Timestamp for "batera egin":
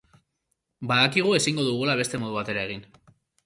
2.41-2.87